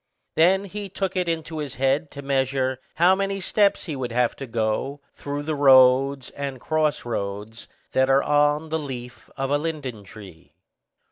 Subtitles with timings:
[0.33, 4.35] Then he took it into his head to measure how many steps he would have
[4.37, 9.59] to go through the roads and cross roads that are on the leaf of a
[9.59, 10.53] linden tree.